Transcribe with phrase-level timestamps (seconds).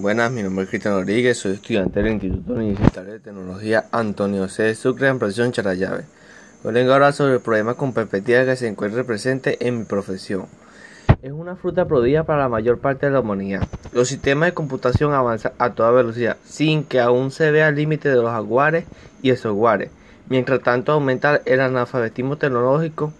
[0.00, 4.74] Buenas, mi nombre es Cristian Rodríguez, soy estudiante del Instituto Universitario de Tecnología Antonio C.
[4.74, 6.06] Sucre en Profesión Charayave.
[6.64, 9.84] Hoy vengo a hablar sobre el problema con perspectiva que se encuentra presente en mi
[9.84, 10.46] profesión.
[11.20, 13.68] Es una fruta prodigia para la mayor parte de la humanidad.
[13.92, 18.08] Los sistemas de computación avanzan a toda velocidad, sin que aún se vea el límite
[18.08, 18.86] de los hardware
[19.20, 19.90] y el software.
[20.30, 23.12] Mientras tanto, aumenta el analfabetismo tecnológico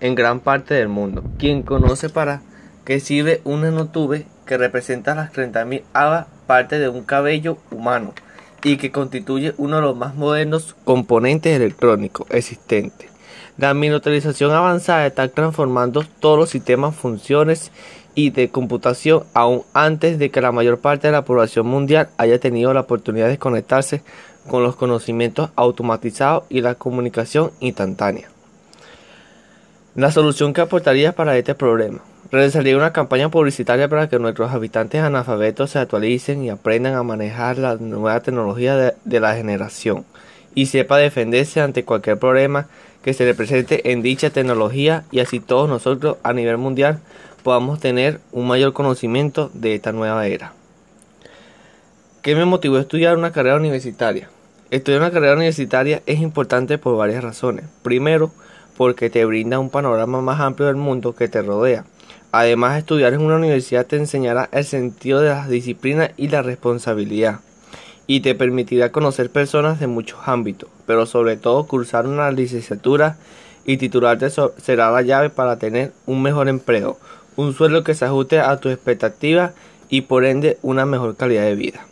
[0.00, 1.22] en gran parte del mundo.
[1.38, 2.42] Quien conoce para
[2.84, 8.14] qué sirve un nanotube que representa las 30.000 habas parte de un cabello humano
[8.62, 13.10] y que constituye uno de los más modernos componentes electrónicos existentes.
[13.58, 17.72] La miniaturización avanzada está transformando todos los sistemas, funciones
[18.14, 22.38] y de computación aún antes de que la mayor parte de la población mundial haya
[22.38, 24.02] tenido la oportunidad de conectarse
[24.46, 28.28] con los conocimientos automatizados y la comunicación instantánea.
[29.94, 32.00] La solución que aportaría para este problema
[32.32, 37.56] Realizaría una campaña publicitaria para que nuestros habitantes analfabetos se actualicen y aprendan a manejar
[37.56, 40.04] la nueva tecnología de, la generación
[40.52, 42.66] y sepa defenderse ante cualquier problema
[43.04, 46.98] que se le presente en dicha tecnología y así todos nosotros a nivel mundial
[47.44, 50.52] podamos tener un mayor conocimiento de esta nueva era.
[52.22, 54.28] ¿Qué me motivó a estudiar una carrera universitaria?
[54.72, 57.66] Estudiar una carrera universitaria es importante por varias razones.
[57.82, 58.32] Primero,
[58.76, 61.84] porque te brinda un panorama más amplio del mundo que te rodea
[62.38, 67.40] Además, estudiar en una universidad te enseñará el sentido de las disciplinas y la responsabilidad,
[68.06, 73.16] y te permitirá conocer personas de muchos ámbitos, pero sobre todo cursar una licenciatura
[73.64, 76.98] y titularte será la llave para tener un mejor empleo,
[77.36, 79.52] un sueldo que se ajuste a tus expectativas
[79.88, 81.86] y por ende una mejor calidad de vida.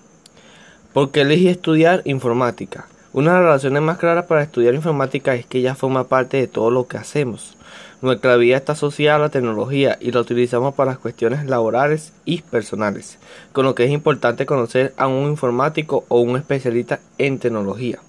[0.92, 2.86] ¿Por qué elegí estudiar informática?
[3.14, 6.48] Una de las razones más claras para estudiar informática es que ya forma parte de
[6.48, 7.56] todo lo que hacemos.
[8.02, 13.20] Nuestra vida está asociada a la tecnología y la utilizamos para cuestiones laborales y personales,
[13.52, 18.00] con lo que es importante conocer a un informático o un especialista en tecnología,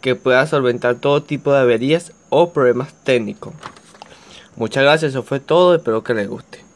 [0.00, 3.54] que pueda solventar todo tipo de averías o problemas técnicos.
[4.56, 6.67] Muchas gracias, eso fue todo, espero que les guste.